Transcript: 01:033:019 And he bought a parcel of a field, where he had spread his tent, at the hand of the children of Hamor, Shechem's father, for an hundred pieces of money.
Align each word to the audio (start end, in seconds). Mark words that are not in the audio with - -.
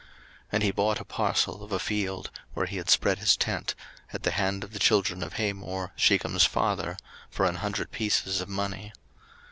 01:033:019 0.01 0.09
And 0.53 0.63
he 0.63 0.71
bought 0.71 0.99
a 0.99 1.05
parcel 1.05 1.63
of 1.63 1.71
a 1.71 1.77
field, 1.77 2.31
where 2.55 2.65
he 2.65 2.77
had 2.77 2.89
spread 2.89 3.19
his 3.19 3.37
tent, 3.37 3.75
at 4.11 4.23
the 4.23 4.31
hand 4.31 4.63
of 4.63 4.73
the 4.73 4.79
children 4.79 5.21
of 5.21 5.33
Hamor, 5.33 5.91
Shechem's 5.95 6.43
father, 6.45 6.97
for 7.29 7.45
an 7.45 7.57
hundred 7.57 7.91
pieces 7.91 8.41
of 8.41 8.49
money. 8.49 8.93